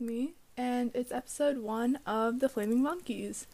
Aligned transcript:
me, 0.00 0.34
and 0.56 0.90
it's 0.94 1.12
episode 1.12 1.58
one 1.58 1.98
of 2.06 2.40
The 2.40 2.48
Flaming 2.48 2.82
Monkeys. 2.82 3.46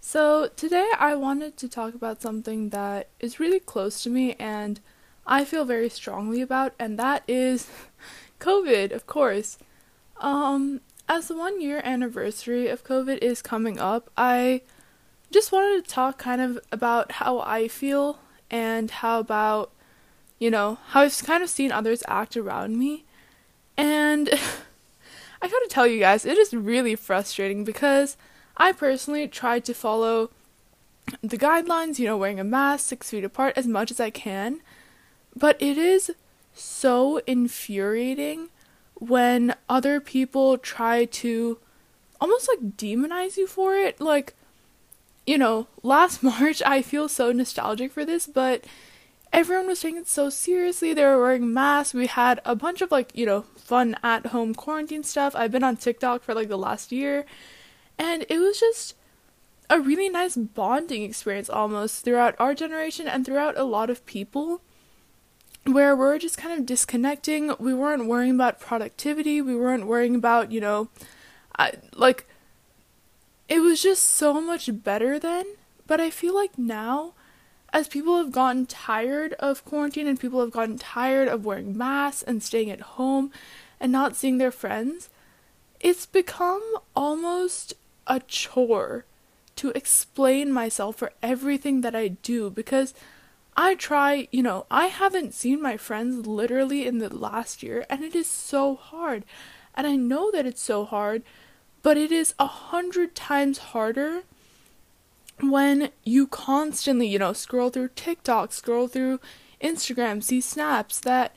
So, 0.00 0.48
today 0.56 0.90
I 0.98 1.14
wanted 1.14 1.56
to 1.58 1.68
talk 1.68 1.94
about 1.94 2.22
something 2.22 2.70
that 2.70 3.08
is 3.20 3.40
really 3.40 3.60
close 3.60 4.02
to 4.02 4.10
me 4.10 4.34
and 4.38 4.80
I 5.26 5.44
feel 5.44 5.64
very 5.64 5.88
strongly 5.88 6.40
about, 6.40 6.74
and 6.78 6.98
that 6.98 7.24
is 7.26 7.68
COVID, 8.40 8.92
of 8.92 9.06
course. 9.06 9.58
Um, 10.18 10.80
as 11.08 11.28
the 11.28 11.36
one 11.36 11.60
year 11.60 11.80
anniversary 11.84 12.68
of 12.68 12.84
COVID 12.84 13.18
is 13.18 13.42
coming 13.42 13.78
up, 13.78 14.10
I 14.16 14.62
just 15.30 15.52
wanted 15.52 15.84
to 15.84 15.90
talk 15.90 16.18
kind 16.18 16.40
of 16.40 16.58
about 16.70 17.12
how 17.12 17.40
I 17.40 17.68
feel 17.68 18.18
and 18.50 18.90
how 18.90 19.18
about, 19.18 19.72
you 20.38 20.50
know, 20.50 20.78
how 20.88 21.02
I've 21.02 21.18
kind 21.24 21.42
of 21.42 21.50
seen 21.50 21.72
others 21.72 22.02
act 22.06 22.36
around 22.36 22.78
me. 22.78 23.04
And 23.76 24.30
I 25.40 25.48
gotta 25.48 25.68
tell 25.68 25.86
you 25.86 26.00
guys, 26.00 26.24
it 26.24 26.38
is 26.38 26.54
really 26.54 26.96
frustrating 26.96 27.64
because 27.64 28.16
I 28.56 28.72
personally 28.72 29.28
tried 29.28 29.64
to 29.66 29.74
follow 29.74 30.30
the 31.22 31.38
guidelines, 31.38 31.98
you 31.98 32.06
know, 32.06 32.16
wearing 32.16 32.40
a 32.40 32.44
mask 32.44 32.86
six 32.86 33.10
feet 33.10 33.24
apart 33.24 33.56
as 33.56 33.66
much 33.66 33.90
as 33.90 34.00
I 34.00 34.10
can, 34.10 34.60
but 35.34 35.56
it 35.60 35.78
is 35.78 36.10
so 36.54 37.18
infuriating 37.26 38.48
when 38.94 39.54
other 39.68 40.00
people 40.00 40.56
try 40.58 41.04
to 41.04 41.58
almost 42.20 42.48
like 42.48 42.76
demonize 42.76 43.36
you 43.36 43.46
for 43.46 43.76
it. 43.76 44.00
Like, 44.00 44.34
you 45.26 45.38
know, 45.38 45.66
last 45.82 46.22
March, 46.22 46.62
I 46.64 46.82
feel 46.82 47.08
so 47.08 47.32
nostalgic 47.32 47.92
for 47.92 48.04
this, 48.04 48.26
but 48.26 48.64
everyone 49.32 49.66
was 49.66 49.80
taking 49.80 49.98
it 49.98 50.08
so 50.08 50.30
seriously. 50.30 50.94
They 50.94 51.04
were 51.04 51.20
wearing 51.20 51.52
masks. 51.52 51.94
We 51.94 52.06
had 52.06 52.40
a 52.44 52.54
bunch 52.54 52.80
of 52.80 52.90
like, 52.90 53.10
you 53.14 53.26
know, 53.26 53.42
fun 53.56 53.96
at 54.02 54.26
home 54.26 54.54
quarantine 54.54 55.02
stuff. 55.02 55.34
I've 55.36 55.52
been 55.52 55.64
on 55.64 55.76
TikTok 55.76 56.22
for 56.22 56.34
like 56.34 56.48
the 56.48 56.58
last 56.58 56.92
year, 56.92 57.26
and 57.98 58.24
it 58.28 58.38
was 58.38 58.60
just 58.60 58.94
a 59.68 59.80
really 59.80 60.08
nice 60.08 60.36
bonding 60.36 61.02
experience 61.02 61.50
almost 61.50 62.04
throughout 62.04 62.36
our 62.38 62.54
generation 62.54 63.08
and 63.08 63.26
throughout 63.26 63.58
a 63.58 63.64
lot 63.64 63.90
of 63.90 64.06
people 64.06 64.60
where 65.64 65.96
we're 65.96 66.18
just 66.18 66.38
kind 66.38 66.56
of 66.56 66.64
disconnecting. 66.64 67.52
We 67.58 67.74
weren't 67.74 68.06
worrying 68.06 68.36
about 68.36 68.60
productivity. 68.60 69.42
We 69.42 69.56
weren't 69.56 69.86
worrying 69.86 70.14
about, 70.14 70.52
you 70.52 70.60
know, 70.60 70.88
I, 71.58 71.72
like, 71.94 72.28
it 73.48 73.58
was 73.58 73.82
just 73.82 74.04
so 74.04 74.40
much 74.40 74.70
better 74.84 75.18
then. 75.18 75.44
But 75.88 76.00
I 76.00 76.10
feel 76.10 76.34
like 76.34 76.56
now 76.56 77.14
as 77.76 77.88
people 77.88 78.16
have 78.16 78.32
gotten 78.32 78.64
tired 78.64 79.34
of 79.34 79.62
quarantine 79.66 80.06
and 80.06 80.18
people 80.18 80.40
have 80.40 80.50
gotten 80.50 80.78
tired 80.78 81.28
of 81.28 81.44
wearing 81.44 81.76
masks 81.76 82.22
and 82.22 82.42
staying 82.42 82.70
at 82.70 82.80
home 82.80 83.30
and 83.78 83.92
not 83.92 84.16
seeing 84.16 84.38
their 84.38 84.50
friends, 84.50 85.10
it's 85.78 86.06
become 86.06 86.62
almost 86.96 87.74
a 88.06 88.18
chore 88.20 89.04
to 89.56 89.72
explain 89.72 90.50
myself 90.50 90.96
for 90.96 91.12
everything 91.22 91.82
that 91.82 91.94
I 91.94 92.08
do 92.08 92.48
because 92.48 92.94
I 93.58 93.74
try, 93.74 94.26
you 94.32 94.42
know, 94.42 94.64
I 94.70 94.86
haven't 94.86 95.34
seen 95.34 95.60
my 95.60 95.76
friends 95.76 96.26
literally 96.26 96.86
in 96.86 96.96
the 96.96 97.14
last 97.14 97.62
year 97.62 97.84
and 97.90 98.02
it 98.02 98.14
is 98.14 98.26
so 98.26 98.74
hard. 98.76 99.22
And 99.74 99.86
I 99.86 99.96
know 99.96 100.30
that 100.30 100.46
it's 100.46 100.62
so 100.62 100.86
hard, 100.86 101.22
but 101.82 101.98
it 101.98 102.10
is 102.10 102.34
a 102.38 102.46
hundred 102.46 103.14
times 103.14 103.58
harder 103.58 104.22
when 105.40 105.90
you 106.04 106.26
constantly, 106.26 107.06
you 107.06 107.18
know, 107.18 107.32
scroll 107.32 107.70
through 107.70 107.90
TikTok, 107.94 108.52
scroll 108.52 108.88
through 108.88 109.20
Instagram, 109.62 110.22
see 110.22 110.40
snaps 110.40 111.00
that 111.00 111.36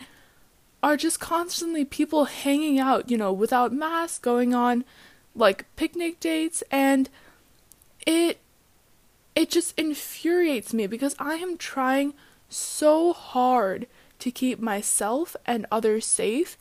are 0.81 0.95
just 0.95 1.19
constantly 1.19 1.83
people 1.83 2.25
hanging 2.25 2.79
out, 2.79 3.11
you 3.11 3.17
know, 3.17 3.33
without 3.33 3.73
masks, 3.73 4.19
going 4.19 4.53
on 4.53 4.85
like 5.35 5.65
picnic 5.75 6.19
dates 6.19 6.63
and 6.71 7.09
it 8.05 8.39
it 9.35 9.49
just 9.49 9.77
infuriates 9.77 10.73
me 10.73 10.87
because 10.87 11.15
I 11.19 11.35
am 11.35 11.57
trying 11.57 12.13
so 12.49 13.13
hard 13.13 13.87
to 14.19 14.31
keep 14.31 14.59
myself 14.59 15.35
and 15.45 15.65
others 15.71 16.05
safe. 16.05 16.57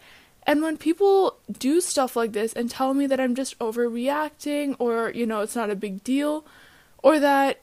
And 0.47 0.63
when 0.63 0.77
people 0.77 1.39
do 1.51 1.81
stuff 1.81 2.15
like 2.15 2.33
this 2.33 2.53
and 2.53 2.71
tell 2.71 2.95
me 2.95 3.07
that 3.07 3.21
I'm 3.21 3.35
just 3.35 3.59
overreacting 3.59 4.77
or, 4.79 5.11
you 5.11 5.27
know, 5.27 5.41
it's 5.41 5.57
not 5.57 5.71
a 5.71 5.77
big 5.77 6.05
deal, 6.05 6.45
or 7.03 7.19
that, 7.21 7.61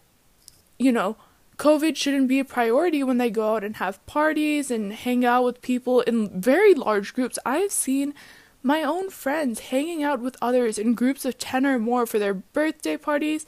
you 0.78 0.92
know, 0.92 1.18
COVID 1.58 1.96
shouldn't 1.96 2.28
be 2.28 2.40
a 2.40 2.46
priority 2.46 3.04
when 3.04 3.18
they 3.18 3.30
go 3.30 3.56
out 3.56 3.64
and 3.64 3.78
have 3.78 4.06
parties 4.06 4.70
and 4.70 4.92
hang 4.94 5.24
out 5.24 5.44
with 5.44 5.62
people 5.62 6.02
in 6.02 6.42
very 6.42 6.74
large 6.74 7.14
groups. 7.14 7.40
I've 7.46 7.72
seen 7.72 8.14
my 8.62 8.84
own 8.84 9.10
friends 9.10 9.60
hanging 9.60 10.04
out 10.04 10.20
with 10.20 10.36
others 10.42 10.78
in 10.78 10.96
groups 10.96 11.24
of 11.24 11.38
10 11.38 11.66
or 11.66 11.80
more 11.80 12.06
for 12.06 12.20
their 12.20 12.34
birthday 12.34 12.98
parties. 12.98 13.46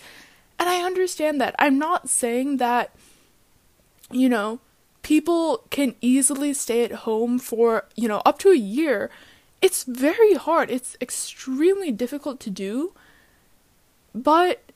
And 0.60 0.70
I 0.70 0.84
understand 0.84 1.42
that. 1.42 1.56
I'm 1.60 1.78
not 1.78 2.10
saying 2.10 2.58
that, 2.58 2.96
you 4.12 4.30
know, 4.30 4.60
people 5.02 5.64
can 5.70 5.96
easily 6.02 6.54
stay 6.54 6.84
at 6.84 6.92
home 6.92 7.40
for, 7.40 7.86
you 7.96 8.08
know, 8.08 8.22
up 8.26 8.40
to 8.40 8.50
a 8.50 8.58
year. 8.58 9.10
It's 9.62 9.84
very 9.84 10.36
hard. 10.36 10.70
It's 10.70 10.96
extremely 11.02 11.92
difficult 11.92 12.40
to 12.42 12.50
do. 12.50 12.94
But 14.14 14.67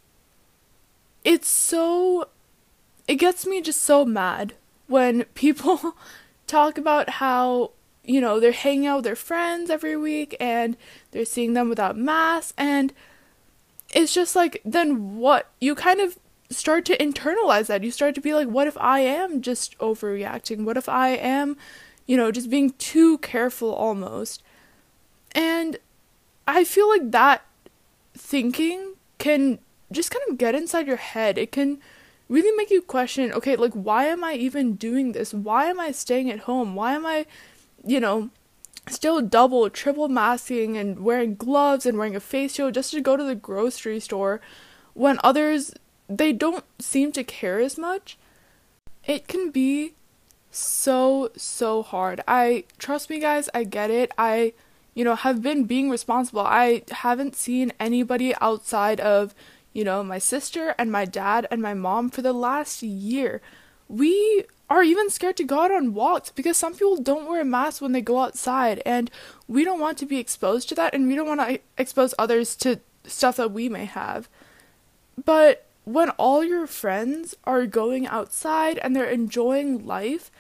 it's 1.24 1.48
so 1.48 2.28
it 3.08 3.16
gets 3.16 3.46
me 3.46 3.62
just 3.62 3.82
so 3.82 4.06
mad 4.06 4.54
when 4.88 5.24
people 5.34 5.96
talk 6.48 6.78
about 6.78 7.10
how 7.10 7.72
you 8.04 8.20
know 8.20 8.40
they're 8.40 8.52
hanging 8.52 8.88
out 8.88 8.98
with 8.98 9.06
their 9.06 9.16
friends 9.16 9.70
every 9.70 9.96
week 9.96 10.36
and 10.40 10.76
they're 11.12 11.26
seeing 11.26 11.54
them 11.54 11.70
without 11.70 11.98
masks. 11.98 12.54
And 12.58 12.94
it's 13.94 14.14
just 14.14 14.36
like 14.36 14.62
then 14.66 15.18
what? 15.18 15.50
You 15.60 15.76
kind 15.76 16.00
of 16.00 16.18
start 16.50 16.86
to 16.86 16.98
internalize 16.98 17.68
that. 17.68 17.84
You 17.84 17.92
start 17.92 18.16
to 18.16 18.22
be 18.22 18.34
like 18.34 18.48
what 18.48 18.68
if 18.68 18.78
i 18.78 19.00
am 19.00 19.42
just 19.42 19.78
overreacting? 19.80 20.64
What 20.66 20.78
if 20.78 20.90
i 20.90 21.10
am 21.10 21.58
you 22.06 22.18
know 22.18 22.32
just 22.32 22.50
being 22.50 22.72
too 22.72 23.18
careful 23.20 23.74
almost? 23.74 24.44
And 25.34 25.78
i 26.48 26.64
feel 26.64 26.90
like 26.90 27.12
that 27.12 27.46
thinking 28.18 28.96
can 29.18 29.60
just 29.92 30.12
kind 30.12 30.24
of 30.30 30.38
get 30.38 30.56
inside 30.56 30.88
your 30.88 30.98
head. 30.98 31.38
It 31.38 31.52
can 31.52 31.80
really 32.30 32.56
make 32.56 32.72
you 32.72 32.82
question, 32.82 33.32
okay, 33.34 33.56
like 33.56 33.74
why 33.74 34.06
am 34.06 34.24
I 34.24 34.34
even 34.34 34.76
doing 34.76 35.12
this? 35.12 35.34
Why 35.34 35.66
am 35.66 35.80
I 35.80 35.92
staying 35.92 36.32
at 36.32 36.40
home? 36.40 36.76
Why 36.76 36.94
am 36.94 37.06
I, 37.06 37.26
you 37.86 38.00
know, 38.00 38.30
still 38.88 39.22
double, 39.22 39.70
triple 39.70 40.08
masking 40.08 40.78
and 40.78 41.00
wearing 41.00 41.36
gloves 41.36 41.86
and 41.86 41.98
wearing 41.98 42.16
a 42.16 42.22
face 42.22 42.56
shield 42.56 42.74
just 42.74 42.92
to 42.92 43.02
go 43.02 43.18
to 43.18 43.24
the 43.24 43.36
grocery 43.36 44.00
store 44.00 44.42
when 44.94 45.20
others 45.24 45.74
they 46.10 46.34
don't 46.34 46.64
seem 46.80 47.12
to 47.12 47.24
care 47.24 47.60
as 47.60 47.78
much? 47.78 48.18
It 49.06 49.28
can 49.28 49.52
be 49.52 49.94
so 50.52 51.32
so 51.36 51.82
hard. 51.82 52.22
I 52.28 52.66
trust 52.78 53.10
me 53.10 53.20
guys, 53.20 53.50
I 53.54 53.64
get 53.64 53.90
it. 53.90 54.12
I 54.18 54.54
you 54.94 55.04
know 55.04 55.16
have 55.16 55.42
been 55.42 55.66
being 55.66 55.90
responsible. 55.90 56.42
I 56.42 56.84
haven't 56.92 57.36
seen 57.36 57.74
anybody 57.80 58.34
outside 58.42 59.00
of 59.00 59.34
you 59.74 59.84
know, 59.84 60.04
my 60.04 60.20
sister 60.20 60.76
and 60.78 60.92
my 60.92 61.06
dad 61.06 61.48
and 61.50 61.62
my 61.62 61.74
mom 61.74 62.10
for 62.10 62.22
the 62.22 62.34
last 62.34 62.84
year. 62.84 63.42
We 63.88 64.46
are 64.70 64.84
even 64.84 65.10
scared 65.10 65.38
to 65.38 65.44
go 65.44 65.62
out 65.62 65.72
on 65.72 65.94
walks 65.94 66.30
because 66.30 66.58
some 66.58 66.74
people 66.74 66.98
don't 66.98 67.28
wear 67.28 67.42
a 67.42 67.46
mask 67.46 67.82
when 67.82 67.92
they 67.92 68.02
go 68.02 68.20
outside, 68.20 68.82
and 68.86 69.12
we 69.48 69.64
don't 69.64 69.80
want 69.80 69.98
to 69.98 70.06
be 70.06 70.18
exposed 70.18 70.70
to 70.70 70.76
that, 70.76 70.94
and 70.94 71.08
we 71.08 71.16
don't 71.16 71.28
want 71.28 71.42
to 71.42 71.60
expose 71.78 72.14
others 72.18 72.56
to 72.58 72.80
stuff 73.04 73.38
that 73.38 73.52
we 73.52 73.68
may 73.68 73.86
have. 73.86 74.30
But 75.24 75.68
when 75.84 76.10
all 76.12 76.44
your 76.44 76.68
friends 76.68 77.36
are 77.44 77.66
going 77.66 78.08
outside 78.08 78.78
and 78.78 78.96
they're 78.96 79.10
enjoying 79.10 79.86
life, 79.86 80.32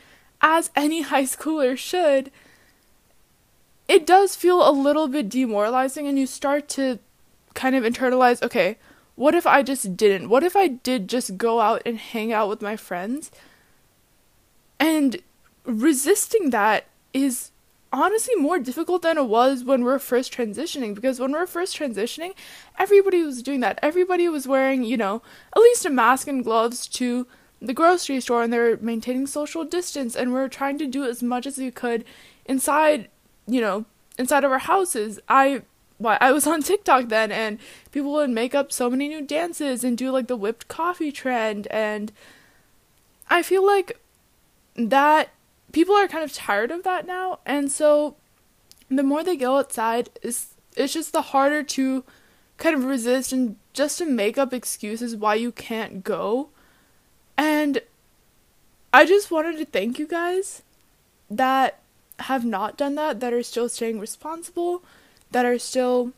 as 0.42 0.72
any 0.75 1.01
high 1.12 1.24
schooler 1.24 1.78
should, 1.78 2.31
it 3.88 4.06
does 4.06 4.36
feel 4.36 4.68
a 4.68 4.72
little 4.72 5.07
bit 5.07 5.28
demoralizing, 5.28 6.07
and 6.07 6.18
you 6.18 6.25
start 6.25 6.69
to 6.69 7.00
kind 7.54 7.75
of 7.75 7.83
internalize 7.83 8.42
okay, 8.42 8.78
what 9.21 9.35
if 9.35 9.45
I 9.45 9.62
just 9.62 9.95
didn't? 9.95 10.29
What 10.29 10.44
if 10.44 10.56
I 10.56 10.68
did 10.68 11.07
just 11.07 11.38
go 11.38 11.62
out 11.62 11.83
and 11.85 12.00
hang 12.00 12.33
out 12.33 12.50
with 12.50 12.59
my 12.59 12.75
friends? 12.75 13.29
And 14.79 15.21
resisting 15.63 16.50
that 16.50 16.85
is 17.13 17.51
honestly 17.94 18.33
more 18.33 18.57
difficult 18.57 19.03
than 19.03 19.19
it 19.19 19.27
was 19.27 19.63
when 19.63 19.83
we 19.83 19.91
are 19.91 20.00
first 20.00 20.33
transitioning 20.33 20.95
because 20.95 21.19
when 21.19 21.33
we 21.33 21.38
are 21.38 21.45
first 21.45 21.77
transitioning, 21.77 22.33
everybody 22.79 23.21
was 23.21 23.44
doing 23.44 23.59
that. 23.59 23.77
Everybody 23.83 24.27
was 24.27 24.47
wearing, 24.47 24.83
you 24.83 24.97
know, 24.97 25.21
at 25.56 25.62
least 25.62 25.85
a 25.85 25.91
mask 25.91 26.27
and 26.27 26.44
gloves 26.44 26.88
to 26.88 27.27
the 27.62 27.75
grocery 27.75 28.19
store 28.21 28.41
and 28.41 28.51
they're 28.51 28.77
maintaining 28.77 29.27
social 29.27 29.63
distance 29.63 30.15
and 30.15 30.31
we 30.31 30.39
we're 30.39 30.47
trying 30.47 30.79
to 30.79 30.88
do 30.88 31.03
as 31.03 31.21
much 31.21 31.45
as 31.45 31.59
we 31.59 31.69
could 31.69 32.06
inside, 32.45 33.07
you 33.45 33.62
know, 33.62 33.85
inside 34.18 34.44
of 34.44 34.51
our 34.51 34.57
houses. 34.57 35.19
I 35.29 35.62
why 36.01 36.18
I 36.19 36.31
was 36.31 36.48
on 36.48 36.63
TikTok 36.63 37.09
then 37.09 37.31
and 37.31 37.59
people 37.92 38.13
would 38.13 38.30
make 38.30 38.56
up 38.56 38.71
so 38.71 38.89
many 38.89 39.07
new 39.07 39.21
dances 39.21 39.83
and 39.83 39.98
do 39.98 40.12
like 40.12 40.27
the 40.27 40.36
whipped 40.36 40.68
coffee 40.68 41.12
trend 41.12 41.68
and 41.68 42.12
I 43.30 43.42
feel 43.42 43.65
like 43.65 44.00
that 44.75 45.30
people 45.71 45.95
are 45.95 46.07
kind 46.07 46.24
of 46.24 46.33
tired 46.33 46.71
of 46.71 46.83
that 46.83 47.06
now 47.06 47.39
and 47.45 47.71
so 47.71 48.15
the 48.89 49.03
more 49.03 49.24
they 49.24 49.38
go 49.38 49.57
outside 49.57 50.09
is 50.21 50.56
it's 50.75 50.94
just 50.94 51.13
the 51.13 51.21
harder 51.21 51.63
to 51.63 52.04
kind 52.57 52.75
of 52.75 52.86
resist 52.86 53.33
and 53.33 53.56
just 53.74 53.97
to 53.97 54.06
make 54.06 54.38
up 54.38 54.54
excuses 54.54 55.15
why 55.15 55.36
you 55.36 55.51
can't 55.51 56.04
go. 56.04 56.50
And 57.38 57.81
I 58.94 59.06
just 59.06 59.31
wanted 59.31 59.57
to 59.57 59.65
thank 59.65 59.97
you 59.97 60.07
guys 60.07 60.62
that 61.30 61.80
have 62.19 62.45
not 62.45 62.77
done 62.77 62.95
that, 62.95 63.19
that 63.19 63.33
are 63.33 63.44
still 63.44 63.68
staying 63.68 64.00
responsible, 64.00 64.83
that 65.31 65.45
are 65.45 65.60
still, 65.60 66.12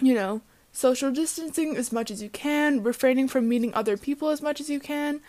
you 0.00 0.14
know, 0.14 0.40
social 0.72 1.10
distancing 1.12 1.76
as 1.76 1.92
much 1.92 2.10
as 2.10 2.22
you 2.22 2.28
can, 2.28 2.82
refraining 2.82 3.28
from 3.28 3.48
meeting 3.48 3.72
other 3.74 3.96
people 3.96 4.30
as 4.30 4.42
much 4.42 4.60
as 4.60 4.70
you 4.70 4.80
can. 4.80 5.20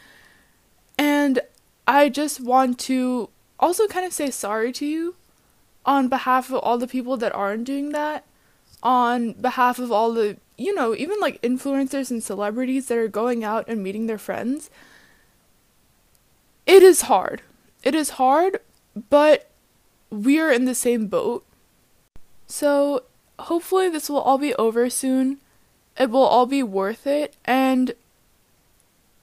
And 0.97 1.41
I 1.87 2.09
just 2.09 2.39
want 2.39 2.79
to 2.79 3.29
also 3.59 3.87
kind 3.87 4.05
of 4.05 4.13
say 4.13 4.31
sorry 4.31 4.71
to 4.73 4.85
you 4.85 5.15
on 5.85 6.07
behalf 6.07 6.49
of 6.49 6.55
all 6.55 6.77
the 6.77 6.87
people 6.87 7.17
that 7.17 7.35
aren't 7.35 7.65
doing 7.65 7.91
that, 7.91 8.25
on 8.81 9.33
behalf 9.33 9.79
of 9.79 9.91
all 9.91 10.13
the, 10.13 10.37
you 10.57 10.73
know, 10.73 10.95
even 10.95 11.19
like 11.19 11.41
influencers 11.41 12.09
and 12.09 12.23
celebrities 12.23 12.87
that 12.87 12.97
are 12.97 13.07
going 13.07 13.43
out 13.43 13.67
and 13.67 13.83
meeting 13.83 14.07
their 14.07 14.17
friends. 14.17 14.69
It 16.65 16.83
is 16.83 17.01
hard. 17.01 17.41
It 17.83 17.95
is 17.95 18.11
hard, 18.11 18.59
but 19.09 19.49
we're 20.09 20.51
in 20.51 20.65
the 20.65 20.75
same 20.75 21.07
boat. 21.07 21.45
So 22.53 23.01
hopefully 23.39 23.89
this 23.89 24.11
will 24.11 24.19
all 24.19 24.37
be 24.37 24.53
over 24.57 24.87
soon. 24.87 25.39
It 25.99 26.11
will 26.11 26.21
all 26.21 26.45
be 26.45 26.61
worth 26.61 27.07
it. 27.07 27.35
And 27.43 27.95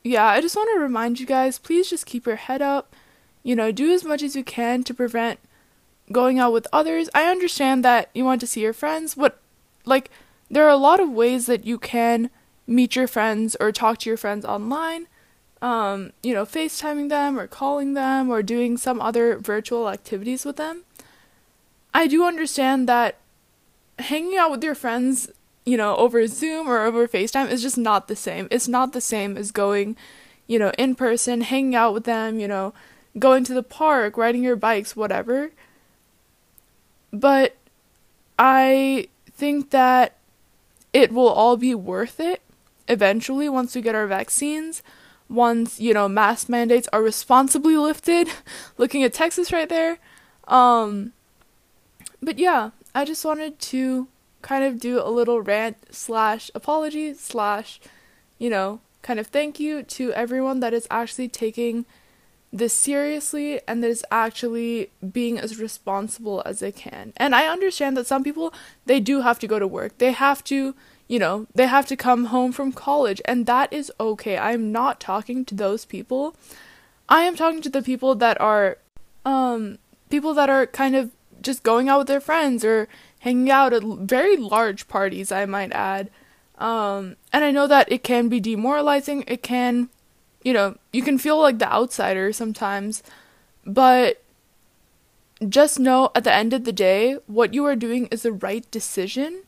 yeah, 0.03 0.27
I 0.27 0.41
just 0.41 0.57
want 0.57 0.69
to 0.75 0.81
remind 0.81 1.21
you 1.21 1.27
guys 1.27 1.57
please 1.57 1.89
just 1.89 2.07
keep 2.07 2.27
your 2.27 2.35
head 2.35 2.61
up. 2.61 2.93
You 3.45 3.55
know, 3.55 3.71
do 3.71 3.93
as 3.93 4.03
much 4.03 4.25
as 4.25 4.35
you 4.35 4.43
can 4.43 4.83
to 4.83 4.93
prevent 4.93 5.39
going 6.11 6.41
out 6.41 6.53
with 6.53 6.67
others. 6.73 7.09
I 7.15 7.31
understand 7.31 7.85
that 7.85 8.11
you 8.15 8.25
want 8.25 8.41
to 8.41 8.49
see 8.49 8.63
your 8.63 8.73
friends. 8.73 9.17
What, 9.17 9.39
like, 9.85 10.11
there 10.51 10.65
are 10.65 10.69
a 10.69 10.77
lot 10.77 10.99
of 10.99 11.09
ways 11.09 11.47
that 11.47 11.65
you 11.65 11.79
can 11.79 12.31
meet 12.67 12.97
your 12.97 13.07
friends 13.07 13.57
or 13.61 13.71
talk 13.71 13.99
to 13.99 14.11
your 14.11 14.17
friends 14.17 14.45
online. 14.45 15.07
Um, 15.63 16.11
you 16.25 16.35
know, 16.35 16.45
FaceTiming 16.45 17.11
them 17.11 17.39
or 17.39 17.47
calling 17.47 17.95
them 17.95 18.29
or 18.29 18.43
doing 18.43 18.77
some 18.77 19.01
other 19.01 19.39
virtual 19.39 19.89
activities 19.89 20.45
with 20.45 20.57
them. 20.57 20.83
I 21.93 22.07
do 22.07 22.25
understand 22.25 22.89
that 22.89 23.17
hanging 24.01 24.37
out 24.37 24.51
with 24.51 24.65
your 24.65 24.75
friends, 24.75 25.31
you 25.65 25.77
know, 25.77 25.97
over 25.97 26.27
Zoom 26.27 26.69
or 26.69 26.81
over 26.81 27.07
FaceTime 27.07 27.51
is 27.51 27.63
just 27.63 27.79
not 27.79 28.09
the 28.09 28.17
same. 28.17 28.49
It's 28.51 28.69
not 28.69 28.93
the 28.93 29.01
same 29.01 29.37
as 29.37 29.53
going, 29.53 29.97
you 30.47 30.59
know, 30.59 30.73
in 30.79 30.95
person, 30.95 31.43
hanging 31.43 31.75
out 31.75 31.95
with 31.95 32.05
them, 32.05 32.41
you 32.41 32.49
know, 32.49 32.73
going 33.19 33.45
to 33.45 33.55
the 33.55 33.63
park, 33.63 34.17
riding 34.17 34.43
your 34.43 34.57
bikes, 34.57 34.97
whatever. 34.97 35.51
But 37.13 37.57
I 38.39 39.09
think 39.33 39.71
that 39.71 40.17
it 40.93 41.13
will 41.13 41.29
all 41.29 41.57
be 41.57 41.75
worth 41.75 42.21
it 42.21 42.41
eventually 42.89 43.49
once 43.49 43.75
we 43.75 43.83
get 43.83 43.95
our 43.95 44.07
vaccines, 44.07 44.83
once, 45.29 45.81
you 45.81 45.95
know, 45.95 46.09
mask 46.09 46.49
mandates 46.49 46.89
are 46.93 47.03
responsibly 47.03 47.77
lifted. 47.89 48.29
Looking 48.79 49.03
at 49.05 49.13
Texas 49.13 49.53
right 49.53 49.69
there. 49.69 49.99
Um 50.49 51.13
but 52.23 52.39
yeah, 52.39 52.71
I 52.95 53.05
just 53.05 53.25
wanted 53.25 53.59
to 53.61 54.09
kind 54.43 54.65
of 54.65 54.81
do 54.81 55.01
a 55.01 55.11
little 55.11 55.41
rant 55.41 55.77
slash 55.91 56.51
apology 56.55 57.15
slash, 57.15 57.81
you 58.39 58.51
know, 58.51 58.81
kind 59.03 59.21
of 59.21 59.29
thank 59.29 59.61
you 59.61 59.83
to 59.83 60.13
everyone 60.13 60.61
that 60.61 60.75
is 60.75 60.87
actually 60.91 61.29
taking 61.29 61.87
this 62.53 62.73
seriously 62.73 63.61
and 63.69 63.83
that 63.83 63.91
is 63.91 64.05
actually 64.11 64.91
being 65.13 65.39
as 65.39 65.61
responsible 65.61 66.43
as 66.45 66.59
they 66.59 66.73
can. 66.73 67.13
And 67.17 67.35
I 67.35 67.47
understand 67.47 67.97
that 67.97 68.07
some 68.07 68.25
people 68.25 68.53
they 68.87 68.99
do 68.99 69.21
have 69.21 69.39
to 69.41 69.47
go 69.47 69.59
to 69.59 69.69
work. 69.69 69.99
They 69.99 70.13
have 70.13 70.43
to, 70.45 70.75
you 71.07 71.19
know, 71.19 71.47
they 71.55 71.67
have 71.67 71.87
to 71.87 71.97
come 71.97 72.27
home 72.27 72.51
from 72.51 72.73
college 72.73 73.23
and 73.25 73.47
that 73.47 73.73
is 73.73 73.93
okay. 74.01 74.37
I'm 74.37 74.73
not 74.73 74.99
talking 74.99 75.45
to 75.45 75.55
those 75.55 75.85
people. 75.85 76.35
I 77.09 77.23
am 77.23 77.37
talking 77.37 77.63
to 77.63 77.71
the 77.71 77.83
people 77.83 78.15
that 78.17 78.41
are 78.41 78.79
um 79.25 79.79
people 80.09 80.35
that 80.35 80.51
are 80.51 80.67
kind 80.67 80.97
of 80.97 81.11
just 81.41 81.63
going 81.63 81.89
out 81.89 81.99
with 81.99 82.09
their 82.09 82.21
friends 82.21 82.65
or 82.65 82.89
hanging 83.21 83.51
out 83.51 83.73
at 83.73 83.83
very 83.83 84.37
large 84.37 84.89
parties, 84.89 85.31
I 85.31 85.47
might 85.47 85.73
add. 85.73 86.11
Um, 86.59 87.17
and 87.33 87.45
I 87.45 87.51
know 87.51 87.67
that 87.67 87.91
it 87.91 88.03
can 88.03 88.29
be 88.29 88.41
demoralizing. 88.41 89.25
It 89.27 89.43
can, 89.43 89.89
you 90.43 90.53
know, 90.53 90.77
you 90.93 91.03
can 91.03 91.19
feel 91.19 91.41
like 91.41 91.59
the 91.59 91.73
outsider 91.73 92.33
sometimes, 92.33 93.03
but 93.65 94.23
just 95.49 95.81
know 95.81 96.11
at 96.15 96.25
the 96.25 96.33
end 96.33 96.53
of 96.53 96.65
the 96.65 96.73
day, 96.73 97.17
what 97.27 97.55
you 97.55 97.65
are 97.65 97.77
doing 97.77 98.07
is 98.07 98.23
the 98.23 98.33
right 98.33 98.71
decision. 98.71 99.43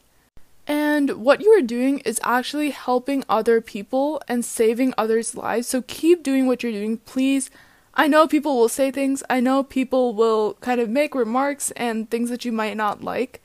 And 0.67 1.25
what 1.25 1.41
you 1.41 1.50
are 1.50 1.62
doing 1.62 1.99
is 2.00 2.21
actually 2.23 2.71
helping 2.71 3.25
other 3.29 3.61
people 3.61 4.23
and 4.29 4.44
saving 4.44 4.94
others' 4.97 5.35
lives. 5.35 5.67
So 5.67 5.83
keep 5.83 6.23
doing 6.23 6.47
what 6.47 6.62
you're 6.62 6.73
doing. 6.73 6.99
Please 6.99 7.50
I 7.94 8.09
know 8.09 8.27
people 8.27 8.56
will 8.56 8.69
say 8.69 8.91
things, 8.91 9.23
I 9.29 9.41
know 9.41 9.62
people 9.62 10.15
will 10.15 10.55
kind 10.61 10.81
of 10.81 10.89
make 10.89 11.15
remarks 11.15 11.71
and 11.73 12.11
things 12.11 12.31
that 12.31 12.44
you 12.44 12.53
might 12.53 12.77
not 12.77 13.03
like, 13.03 13.43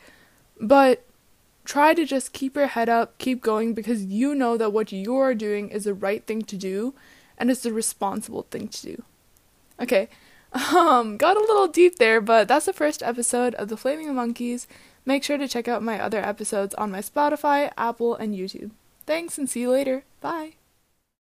but 0.59 1.03
try 1.65 1.93
to 1.93 2.05
just 2.05 2.31
keep 2.31 2.55
your 2.55 2.67
head 2.67 2.87
up, 2.87 3.17
keep 3.17 3.41
going 3.41 3.73
because 3.73 4.05
you 4.05 4.33
know 4.33 4.55
that 4.57 4.71
what 4.71 4.91
you 4.91 5.17
are 5.17 5.35
doing 5.35 5.69
is 5.69 5.83
the 5.83 5.93
right 5.93 6.25
thing 6.25 6.41
to 6.43 6.55
do 6.55 6.93
and 7.37 7.51
it's 7.51 7.63
the 7.63 7.73
responsible 7.73 8.43
thing 8.49 8.67
to 8.69 8.81
do. 8.81 9.03
Okay. 9.79 10.07
Um 10.73 11.17
got 11.17 11.35
a 11.35 11.41
little 11.41 11.67
deep 11.67 11.97
there, 11.97 12.21
but 12.21 12.47
that's 12.47 12.65
the 12.65 12.73
first 12.73 13.03
episode 13.03 13.53
of 13.55 13.67
The 13.67 13.77
Flaming 13.77 14.15
Monkeys. 14.15 14.65
Make 15.05 15.23
sure 15.23 15.37
to 15.37 15.47
check 15.47 15.67
out 15.67 15.83
my 15.83 15.99
other 15.99 16.19
episodes 16.19 16.73
on 16.75 16.91
my 16.91 16.99
Spotify, 16.99 17.71
Apple, 17.77 18.15
and 18.15 18.33
YouTube. 18.33 18.71
Thanks 19.05 19.37
and 19.37 19.49
see 19.49 19.61
you 19.61 19.71
later. 19.71 20.03
Bye. 20.19 20.56